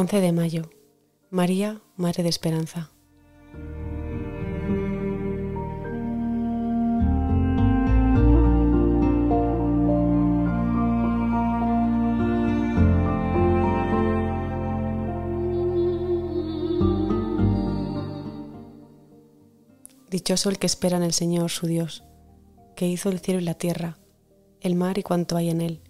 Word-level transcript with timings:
11 0.00 0.20
de 0.20 0.30
mayo. 0.30 0.70
María, 1.28 1.82
Madre 1.96 2.22
de 2.22 2.28
Esperanza. 2.28 2.92
Dichoso 20.08 20.48
el 20.48 20.60
que 20.60 20.66
espera 20.66 20.98
en 20.98 21.02
el 21.02 21.12
Señor 21.12 21.50
su 21.50 21.66
Dios, 21.66 22.04
que 22.76 22.86
hizo 22.86 23.08
el 23.08 23.18
cielo 23.18 23.40
y 23.40 23.44
la 23.44 23.54
tierra, 23.54 23.98
el 24.60 24.76
mar 24.76 24.96
y 24.98 25.02
cuanto 25.02 25.36
hay 25.36 25.50
en 25.50 25.60
él, 25.60 25.80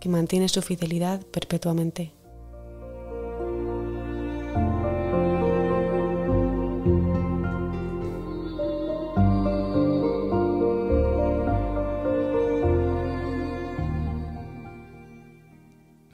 que 0.00 0.08
mantiene 0.08 0.48
su 0.48 0.62
fidelidad 0.62 1.24
perpetuamente. 1.26 2.12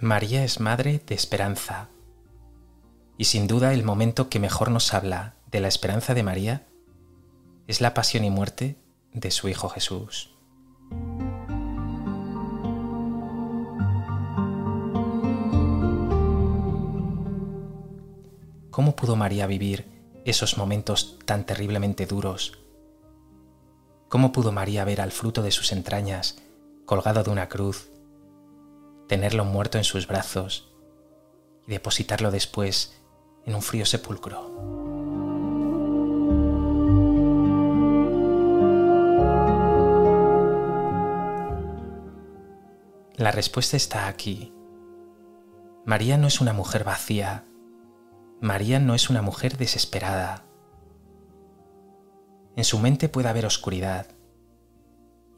María 0.07 0.45
es 0.45 0.61
madre 0.61 1.03
de 1.05 1.17
esperanza. 1.17 1.89
Y 3.19 3.25
sin 3.25 3.49
duda 3.49 3.75
el 3.75 3.83
momento 3.83 4.29
que 4.29 4.39
mejor 4.39 4.71
nos 4.71 4.95
habla 4.95 5.35
de 5.51 5.59
la 5.59 5.67
esperanza 5.67 6.15
de 6.15 6.23
María 6.23 6.67
es 7.67 7.81
la 7.81 7.93
pasión 7.93 8.23
y 8.23 8.31
muerte 8.31 8.79
de 9.13 9.33
su 9.33 9.49
Hijo 9.49 9.69
Jesús. 9.69 10.31
¿Cómo 18.71 18.95
pudo 18.95 19.17
María 19.17 19.49
vivir 19.49 19.87
esos 20.25 20.57
momentos 20.57 21.19
tan 21.25 21.45
terriblemente 21.45 22.07
duros? 22.07 22.61
¿Cómo 24.09 24.31
pudo 24.31 24.53
María 24.53 24.85
ver 24.85 25.01
al 25.01 25.11
fruto 25.11 25.43
de 25.43 25.51
sus 25.51 25.73
entrañas 25.73 26.39
colgado 26.85 27.25
de 27.25 27.31
una 27.31 27.49
cruz, 27.49 27.91
tenerlo 29.07 29.45
muerto 29.45 29.79
en 29.79 29.85
sus 29.85 30.07
brazos 30.07 30.73
y 31.67 31.71
depositarlo 31.71 32.31
después 32.31 33.01
en 33.45 33.55
un 33.55 33.63
frío 33.63 33.87
sepulcro? 33.87 34.97
La 43.17 43.31
respuesta 43.31 43.79
está 43.79 44.09
aquí. 44.09 44.53
María 45.87 46.19
no 46.19 46.27
es 46.27 46.43
una 46.43 46.53
mujer 46.53 46.85
vacía. 46.85 47.47
María 48.43 48.79
no 48.79 48.95
es 48.95 49.09
una 49.09 49.23
mujer 49.23 49.57
desesperada. 49.57 50.45
En 52.57 52.65
su 52.65 52.79
mente 52.79 53.09
puede 53.09 53.29
haber 53.29 53.47
oscuridad 53.47 54.07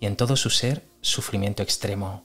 y 0.01 0.07
en 0.07 0.17
todo 0.17 0.37
su 0.37 0.51
ser 0.51 0.89
sufrimiento 1.01 1.63
extremo. 1.63 2.25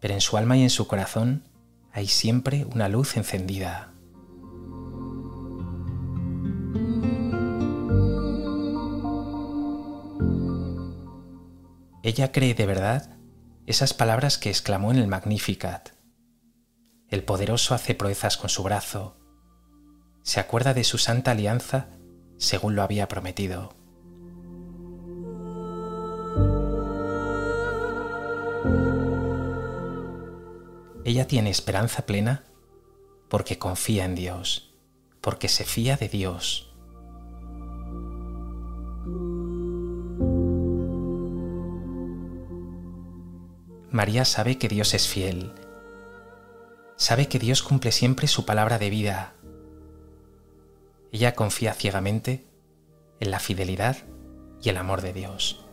Pero 0.00 0.14
en 0.14 0.20
su 0.20 0.36
alma 0.36 0.56
y 0.56 0.62
en 0.62 0.70
su 0.70 0.86
corazón 0.86 1.44
hay 1.92 2.06
siempre 2.06 2.64
una 2.64 2.88
luz 2.88 3.16
encendida. 3.16 3.92
Ella 12.02 12.32
cree 12.32 12.54
de 12.54 12.66
verdad 12.66 13.18
esas 13.66 13.92
palabras 13.92 14.38
que 14.38 14.48
exclamó 14.48 14.92
en 14.92 14.96
el 14.96 15.08
Magnificat. 15.08 15.90
El 17.08 17.22
poderoso 17.22 17.74
hace 17.74 17.94
proezas 17.94 18.38
con 18.38 18.48
su 18.48 18.62
brazo. 18.62 19.16
Se 20.22 20.40
acuerda 20.40 20.72
de 20.72 20.84
su 20.84 20.96
santa 20.96 21.32
alianza 21.32 21.88
según 22.38 22.76
lo 22.76 22.82
había 22.82 23.08
prometido. 23.08 23.74
Ella 31.08 31.26
tiene 31.26 31.48
esperanza 31.48 32.04
plena 32.04 32.44
porque 33.30 33.58
confía 33.58 34.04
en 34.04 34.14
Dios, 34.14 34.74
porque 35.22 35.48
se 35.48 35.64
fía 35.64 35.96
de 35.96 36.06
Dios. 36.06 36.70
María 43.90 44.26
sabe 44.26 44.58
que 44.58 44.68
Dios 44.68 44.92
es 44.92 45.08
fiel. 45.08 45.54
Sabe 46.96 47.26
que 47.26 47.38
Dios 47.38 47.62
cumple 47.62 47.90
siempre 47.90 48.28
su 48.28 48.44
palabra 48.44 48.78
de 48.78 48.90
vida. 48.90 49.32
Ella 51.10 51.34
confía 51.34 51.72
ciegamente 51.72 52.44
en 53.18 53.30
la 53.30 53.40
fidelidad 53.40 53.96
y 54.60 54.68
el 54.68 54.76
amor 54.76 55.00
de 55.00 55.14
Dios. 55.14 55.67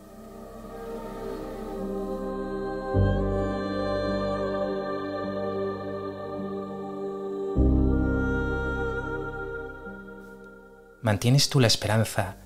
¿Mantienes 11.06 11.48
tú 11.48 11.60
la 11.60 11.68
esperanza 11.68 12.36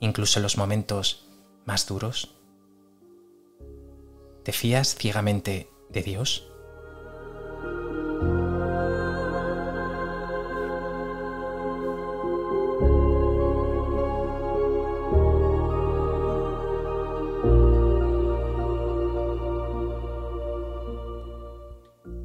incluso 0.00 0.40
en 0.40 0.42
los 0.42 0.58
momentos 0.58 1.28
más 1.66 1.86
duros? 1.86 2.34
¿Te 4.42 4.50
fías 4.50 4.96
ciegamente 4.96 5.70
de 5.90 6.02
Dios? 6.02 6.50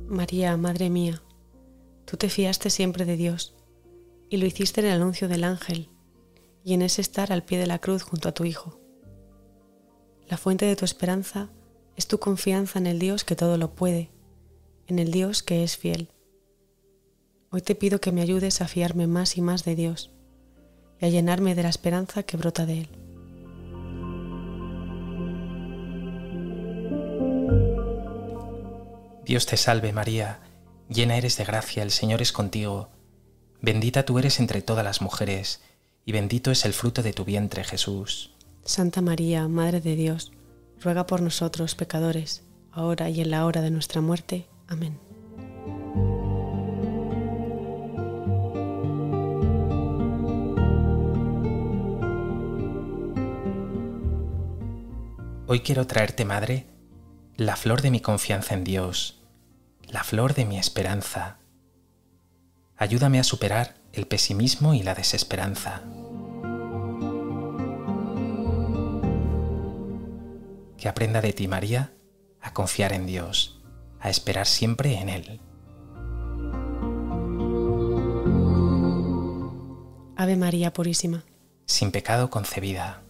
María, 0.08 0.58
Madre 0.58 0.90
mía, 0.90 1.22
tú 2.06 2.18
te 2.18 2.30
fiaste 2.30 2.72
siempre 2.72 3.06
de 3.06 3.16
Dios 3.16 3.61
y 4.32 4.38
lo 4.38 4.46
hiciste 4.46 4.80
en 4.80 4.88
el 4.88 4.94
anuncio 4.94 5.28
del 5.28 5.44
ángel 5.44 5.90
y 6.64 6.74
en 6.74 6.82
ese 6.82 7.02
estar 7.02 7.34
al 7.34 7.44
pie 7.44 7.60
de 7.60 7.68
la 7.68 7.80
cruz 7.80 8.02
junto 8.02 8.30
a 8.30 8.32
tu 8.32 8.46
Hijo. 8.46 8.80
La 10.30 10.38
fuente 10.38 10.66
de 10.66 10.78
tu 10.78 10.86
esperanza 10.86 11.50
es 11.98 12.08
tu 12.08 12.18
confianza 12.18 12.80
en 12.80 12.88
el 12.88 12.98
Dios 12.98 13.26
que 13.26 13.36
todo 13.36 13.58
lo 13.58 13.76
puede, 13.76 14.10
en 14.88 15.00
el 15.00 15.12
Dios 15.12 15.44
que 15.44 15.64
es 15.64 15.76
fiel. 15.76 16.14
Hoy 17.50 17.62
te 17.62 17.76
pido 17.76 18.00
que 18.00 18.14
me 18.14 18.22
ayudes 18.22 18.62
a 18.62 18.70
fiarme 18.70 19.06
más 19.06 19.36
y 19.36 19.42
más 19.42 19.66
de 19.66 19.76
Dios 19.76 20.12
y 21.02 21.06
a 21.06 21.10
llenarme 21.10 21.54
de 21.54 21.64
la 21.64 21.70
esperanza 21.70 22.24
que 22.24 22.38
brota 22.38 22.66
de 22.66 22.80
Él. 22.80 22.90
Dios 29.26 29.46
te 29.46 29.58
salve 29.58 29.92
María, 29.92 30.40
llena 30.88 31.18
eres 31.18 31.36
de 31.36 31.44
gracia, 31.44 31.84
el 31.84 31.92
Señor 31.92 32.22
es 32.22 32.32
contigo, 32.32 32.90
bendita 33.62 34.04
tú 34.04 34.20
eres 34.20 34.40
entre 34.40 34.62
todas 34.62 34.84
las 34.84 35.02
mujeres, 35.02 35.62
y 36.06 36.12
bendito 36.12 36.52
es 36.52 36.66
el 36.66 36.74
fruto 36.74 37.04
de 37.04 37.14
tu 37.14 37.24
vientre 37.26 37.64
Jesús. 37.64 38.32
Santa 38.66 39.02
María, 39.02 39.48
Madre 39.48 39.82
de 39.82 39.96
Dios, 39.96 40.32
ruega 40.80 41.06
por 41.06 41.22
nosotros 41.22 41.76
pecadores, 41.76 42.44
ahora 42.72 43.10
y 43.10 43.22
en 43.22 43.32
la 43.32 43.46
hora 43.46 43.62
de 43.62 43.72
nuestra 43.72 44.02
muerte. 44.02 44.48
Amén. 44.68 45.00
Hoy 55.48 55.60
quiero 55.60 55.86
traerte, 55.86 56.24
Madre, 56.24 56.66
la 57.36 57.58
flor 57.58 57.82
de 57.82 57.92
mi 57.92 58.00
confianza 58.00 58.54
en 58.54 58.64
Dios, 58.64 59.20
la 59.88 60.04
flor 60.04 60.34
de 60.34 60.46
mi 60.46 60.58
esperanza. 60.58 61.41
Ayúdame 62.82 63.20
a 63.20 63.24
superar 63.24 63.76
el 63.94 64.08
pesimismo 64.08 64.74
y 64.74 64.82
la 64.82 64.96
desesperanza. 64.96 65.84
que 70.80 70.90
aprenda 70.90 71.22
de 71.22 71.32
ti, 71.32 71.48
María, 71.48 71.94
a 72.42 72.54
confiar 72.54 72.92
en 72.94 73.06
Dios, 73.06 73.62
a 74.00 74.10
esperar 74.10 74.48
siempre 74.48 74.96
en 74.96 75.10
Él. 75.10 75.40
Ave 80.16 80.38
María 80.38 80.74
Purísima. 80.74 81.24
Sin 81.68 81.92
pecado 81.92 82.32
concebida. 82.32 83.04